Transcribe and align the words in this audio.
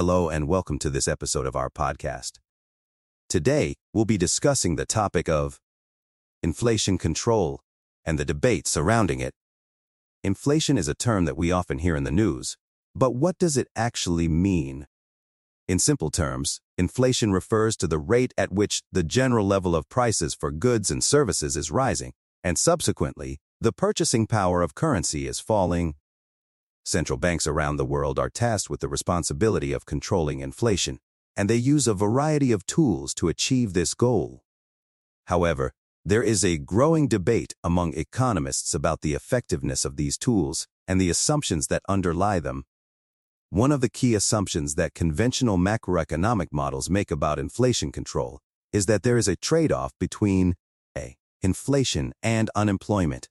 and 0.00 0.48
welcome 0.48 0.78
to 0.78 0.88
this 0.88 1.06
episode 1.06 1.44
of 1.44 1.54
our 1.54 1.68
podcast. 1.68 2.38
Today, 3.28 3.74
we'll 3.92 4.06
be 4.06 4.16
discussing 4.16 4.76
the 4.76 4.86
topic 4.86 5.28
of 5.28 5.60
inflation 6.42 6.96
control 6.96 7.60
and 8.02 8.18
the 8.18 8.24
debate 8.24 8.66
surrounding 8.66 9.20
it. 9.20 9.34
Inflation 10.24 10.78
is 10.78 10.88
a 10.88 10.94
term 10.94 11.26
that 11.26 11.36
we 11.36 11.52
often 11.52 11.80
hear 11.80 11.96
in 11.96 12.04
the 12.04 12.10
news, 12.10 12.56
but 12.94 13.10
what 13.14 13.36
does 13.36 13.58
it 13.58 13.68
actually 13.76 14.26
mean? 14.26 14.86
In 15.68 15.78
simple 15.78 16.10
terms, 16.10 16.62
inflation 16.78 17.30
refers 17.30 17.76
to 17.76 17.86
the 17.86 17.98
rate 17.98 18.32
at 18.38 18.50
which 18.50 18.80
the 18.90 19.02
general 19.02 19.46
level 19.46 19.76
of 19.76 19.90
prices 19.90 20.34
for 20.34 20.50
goods 20.50 20.90
and 20.90 21.04
services 21.04 21.58
is 21.58 21.70
rising, 21.70 22.14
and 22.42 22.56
subsequently, 22.56 23.36
the 23.60 23.70
purchasing 23.70 24.26
power 24.26 24.62
of 24.62 24.74
currency 24.74 25.26
is 25.26 25.40
falling. 25.40 25.96
Central 26.90 27.18
banks 27.20 27.46
around 27.46 27.76
the 27.76 27.84
world 27.84 28.18
are 28.18 28.28
tasked 28.28 28.68
with 28.68 28.80
the 28.80 28.88
responsibility 28.88 29.72
of 29.72 29.86
controlling 29.86 30.40
inflation, 30.40 30.98
and 31.36 31.48
they 31.48 31.54
use 31.54 31.86
a 31.86 31.94
variety 31.94 32.50
of 32.50 32.66
tools 32.66 33.14
to 33.14 33.28
achieve 33.28 33.74
this 33.74 33.94
goal. 33.94 34.42
However, 35.26 35.72
there 36.04 36.24
is 36.24 36.44
a 36.44 36.58
growing 36.58 37.06
debate 37.06 37.54
among 37.62 37.94
economists 37.94 38.74
about 38.74 39.02
the 39.02 39.14
effectiveness 39.14 39.84
of 39.84 39.94
these 39.94 40.18
tools 40.18 40.66
and 40.88 41.00
the 41.00 41.10
assumptions 41.10 41.68
that 41.68 41.82
underlie 41.88 42.40
them. 42.40 42.64
One 43.50 43.70
of 43.70 43.82
the 43.82 43.88
key 43.88 44.16
assumptions 44.16 44.74
that 44.74 44.92
conventional 44.92 45.58
macroeconomic 45.58 46.48
models 46.50 46.90
make 46.90 47.12
about 47.12 47.38
inflation 47.38 47.92
control 47.92 48.40
is 48.72 48.86
that 48.86 49.04
there 49.04 49.16
is 49.16 49.28
a 49.28 49.36
trade-off 49.36 49.92
between 50.00 50.56
a 50.98 51.14
inflation 51.40 52.14
and 52.20 52.50
unemployment. 52.56 53.28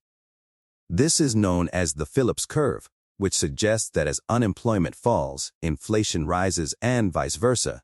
This 0.90 1.20
is 1.20 1.36
known 1.36 1.68
as 1.74 1.96
the 1.96 2.06
Phillips 2.06 2.46
curve, 2.46 2.90
which 3.20 3.34
suggests 3.34 3.90
that 3.90 4.08
as 4.08 4.22
unemployment 4.30 4.96
falls, 4.96 5.52
inflation 5.62 6.26
rises 6.26 6.74
and 6.82 7.12
vice 7.12 7.36
versa. 7.36 7.82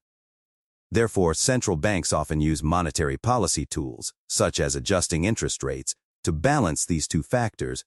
Therefore, 0.89 1.33
central 1.33 1.75
banks 1.75 2.13
often 2.13 2.39
use 2.39 2.63
monetary 2.63 3.17
policy 3.17 3.65
tools, 3.65 4.13
such 4.29 4.61
as 4.61 4.77
adjusting 4.77 5.25
interest 5.25 5.61
rates, 5.61 5.93
to 6.23 6.31
balance 6.31 6.85
these 6.85 7.05
two 7.05 7.21
factors. 7.21 7.83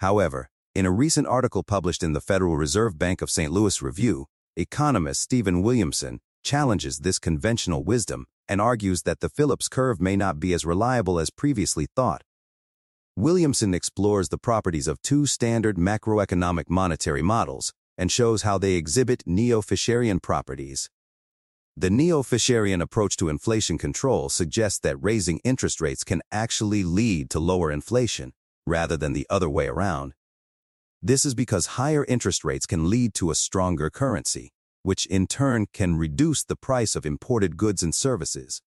However, 0.00 0.50
in 0.74 0.84
a 0.84 0.90
recent 0.90 1.26
article 1.26 1.62
published 1.62 2.02
in 2.02 2.12
the 2.12 2.20
Federal 2.20 2.58
Reserve 2.58 2.98
Bank 2.98 3.22
of 3.22 3.30
St. 3.30 3.50
Louis 3.50 3.80
Review, 3.80 4.26
economist 4.54 5.22
Stephen 5.22 5.62
Williamson 5.62 6.20
challenges 6.44 6.98
this 6.98 7.18
conventional 7.18 7.82
wisdom 7.84 8.26
and 8.46 8.60
argues 8.60 9.04
that 9.04 9.20
the 9.20 9.30
Phillips 9.30 9.68
curve 9.68 9.98
may 9.98 10.14
not 10.14 10.38
be 10.38 10.52
as 10.52 10.66
reliable 10.66 11.18
as 11.18 11.30
previously 11.30 11.86
thought. 11.96 12.22
Williamson 13.16 13.74
explores 13.74 14.28
the 14.28 14.38
properties 14.38 14.86
of 14.86 15.02
two 15.02 15.26
standard 15.26 15.76
macroeconomic 15.76 16.70
monetary 16.70 17.22
models 17.22 17.72
and 17.98 18.10
shows 18.10 18.42
how 18.42 18.56
they 18.56 18.74
exhibit 18.74 19.22
neo-Fisherian 19.26 20.22
properties. 20.22 20.88
The 21.76 21.90
neo-Fisherian 21.90 22.80
approach 22.80 23.16
to 23.16 23.28
inflation 23.28 23.78
control 23.78 24.28
suggests 24.28 24.78
that 24.80 24.96
raising 25.02 25.40
interest 25.44 25.80
rates 25.80 26.04
can 26.04 26.22
actually 26.30 26.82
lead 26.84 27.30
to 27.30 27.40
lower 27.40 27.70
inflation, 27.70 28.32
rather 28.66 28.96
than 28.96 29.12
the 29.12 29.26
other 29.28 29.50
way 29.50 29.66
around. 29.66 30.14
This 31.02 31.24
is 31.24 31.34
because 31.34 31.76
higher 31.78 32.04
interest 32.06 32.44
rates 32.44 32.66
can 32.66 32.88
lead 32.88 33.14
to 33.14 33.30
a 33.30 33.34
stronger 33.34 33.90
currency, 33.90 34.50
which 34.82 35.06
in 35.06 35.26
turn 35.26 35.66
can 35.72 35.96
reduce 35.96 36.44
the 36.44 36.56
price 36.56 36.94
of 36.94 37.04
imported 37.04 37.56
goods 37.56 37.82
and 37.82 37.94
services. 37.94 38.62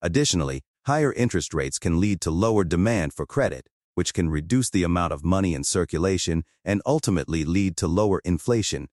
Additionally, 0.00 0.62
higher 0.86 1.12
interest 1.12 1.54
rates 1.54 1.78
can 1.78 2.00
lead 2.00 2.20
to 2.22 2.30
lower 2.30 2.64
demand 2.64 3.12
for 3.12 3.26
credit, 3.26 3.68
which 3.94 4.14
can 4.14 4.28
reduce 4.28 4.70
the 4.70 4.82
amount 4.82 5.12
of 5.12 5.24
money 5.24 5.54
in 5.54 5.64
circulation 5.64 6.44
and 6.64 6.82
ultimately 6.86 7.44
lead 7.44 7.76
to 7.76 7.86
lower 7.86 8.20
inflation 8.24 8.88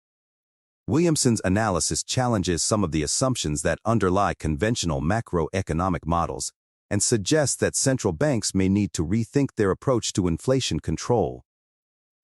Williamson's 0.90 1.40
analysis 1.46 2.04
challenges 2.04 2.64
some 2.64 2.84
of 2.84 2.92
the 2.92 3.04
assumptions 3.04 3.62
that 3.62 3.78
underlie 3.86 4.34
conventional 4.34 5.02
macroeconomic 5.02 6.04
models 6.04 6.52
and 6.90 7.04
suggests 7.04 7.56
that 7.58 7.76
central 7.76 8.12
banks 8.12 8.56
may 8.56 8.68
need 8.68 8.92
to 8.94 9.06
rethink 9.06 9.50
their 9.56 9.70
approach 9.70 10.14
to 10.14 10.28
inflation 10.28 10.80
control. 10.80 11.44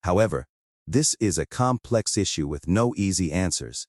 However, 0.02 0.48
this 0.84 1.14
is 1.20 1.38
a 1.38 1.46
complex 1.46 2.18
issue 2.18 2.48
with 2.48 2.66
no 2.66 2.92
easy 2.96 3.30
answers. 3.30 3.86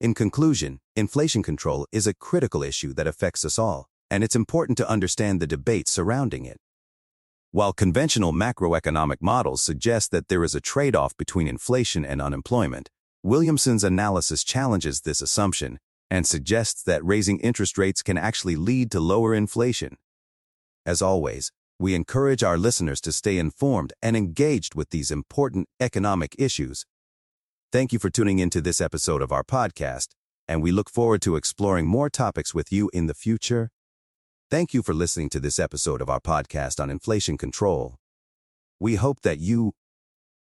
In 0.00 0.14
conclusion, 0.14 0.80
inflation 0.96 1.42
control 1.42 1.86
is 1.92 2.06
a 2.06 2.14
critical 2.14 2.62
issue 2.62 2.94
that 2.94 3.06
affects 3.06 3.44
us 3.44 3.58
all, 3.58 3.90
and 4.12 4.22
it's 4.22 4.36
important 4.36 4.76
to 4.76 4.86
understand 4.90 5.40
the 5.40 5.46
debate 5.46 5.88
surrounding 5.88 6.44
it. 6.44 6.58
While 7.50 7.72
conventional 7.72 8.30
macroeconomic 8.30 9.22
models 9.22 9.62
suggest 9.62 10.10
that 10.10 10.28
there 10.28 10.44
is 10.44 10.54
a 10.54 10.60
trade-off 10.60 11.16
between 11.16 11.48
inflation 11.48 12.04
and 12.04 12.20
unemployment, 12.20 12.90
Williamson's 13.22 13.82
analysis 13.82 14.44
challenges 14.44 15.00
this 15.00 15.22
assumption 15.22 15.78
and 16.10 16.26
suggests 16.26 16.82
that 16.82 17.02
raising 17.02 17.40
interest 17.40 17.78
rates 17.78 18.02
can 18.02 18.18
actually 18.18 18.54
lead 18.54 18.90
to 18.90 19.00
lower 19.00 19.34
inflation. 19.34 19.96
As 20.84 21.00
always, 21.00 21.50
we 21.78 21.94
encourage 21.94 22.42
our 22.42 22.58
listeners 22.58 23.00
to 23.00 23.12
stay 23.12 23.38
informed 23.38 23.94
and 24.02 24.14
engaged 24.14 24.74
with 24.74 24.90
these 24.90 25.10
important 25.10 25.70
economic 25.80 26.36
issues. 26.38 26.84
Thank 27.72 27.94
you 27.94 27.98
for 27.98 28.10
tuning 28.10 28.40
into 28.40 28.60
this 28.60 28.82
episode 28.82 29.22
of 29.22 29.32
our 29.32 29.42
podcast, 29.42 30.08
and 30.46 30.62
we 30.62 30.70
look 30.70 30.90
forward 30.90 31.22
to 31.22 31.36
exploring 31.36 31.86
more 31.86 32.10
topics 32.10 32.52
with 32.52 32.70
you 32.70 32.90
in 32.92 33.06
the 33.06 33.14
future. 33.14 33.70
Thank 34.52 34.74
you 34.74 34.82
for 34.82 34.92
listening 34.92 35.30
to 35.30 35.40
this 35.40 35.58
episode 35.58 36.02
of 36.02 36.10
our 36.10 36.20
podcast 36.20 36.78
on 36.78 36.90
inflation 36.90 37.38
control. 37.38 37.96
We 38.78 38.96
hope 38.96 39.22
that 39.22 39.38
you 39.38 39.72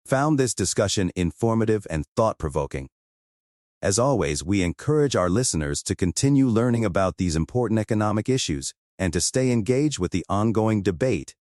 found 0.05 0.37
this 0.37 0.53
discussion 0.53 1.09
informative 1.15 1.87
and 1.89 2.05
thought-provoking. 2.15 2.89
As 3.81 3.97
always, 3.97 4.43
we 4.43 4.61
encourage 4.61 5.15
our 5.15 5.31
listeners 5.31 5.81
to 5.81 5.95
continue 5.95 6.47
learning 6.47 6.85
about 6.85 7.17
these 7.17 7.35
important 7.35 7.79
economic 7.79 8.29
issues 8.29 8.71
and 8.99 9.11
to 9.13 9.19
stay 9.19 9.49
engaged 9.49 9.97
with 9.97 10.11
the 10.11 10.23
ongoing 10.29 10.83
debate. 10.83 11.33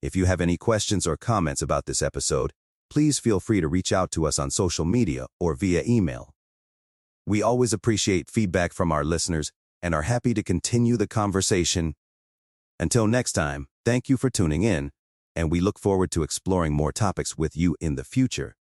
If 0.00 0.14
you 0.14 0.26
have 0.26 0.40
any 0.40 0.56
questions 0.56 1.08
or 1.08 1.16
comments 1.16 1.60
about 1.60 1.86
this 1.86 2.02
episode, 2.02 2.52
please 2.88 3.18
feel 3.18 3.40
free 3.40 3.60
to 3.60 3.66
reach 3.66 3.92
out 3.92 4.12
to 4.12 4.26
us 4.26 4.38
on 4.38 4.52
social 4.52 4.84
media 4.84 5.26
or 5.40 5.54
via 5.54 5.82
email. 5.84 6.30
We 7.26 7.42
always 7.42 7.72
appreciate 7.72 8.30
feedback 8.30 8.72
from 8.72 8.92
our 8.92 9.02
listeners 9.02 9.50
and 9.84 9.94
are 9.94 10.02
happy 10.02 10.32
to 10.32 10.42
continue 10.42 10.96
the 10.96 11.06
conversation. 11.06 11.94
Until 12.80 13.06
next 13.06 13.32
time, 13.32 13.66
thank 13.84 14.08
you 14.08 14.16
for 14.16 14.30
tuning 14.30 14.62
in 14.62 14.90
and 15.36 15.50
we 15.50 15.60
look 15.60 15.78
forward 15.78 16.10
to 16.12 16.22
exploring 16.22 16.72
more 16.72 16.92
topics 16.92 17.36
with 17.36 17.56
you 17.56 17.76
in 17.80 17.96
the 17.96 18.04
future. 18.04 18.56